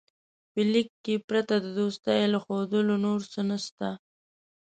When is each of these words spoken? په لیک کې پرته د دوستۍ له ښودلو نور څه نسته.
په 0.51 0.61
لیک 0.71 0.89
کې 1.03 1.15
پرته 1.27 1.55
د 1.61 1.67
دوستۍ 1.79 2.21
له 2.33 2.39
ښودلو 2.43 2.95
نور 3.05 3.19
څه 3.31 3.41
نسته. 3.49 3.87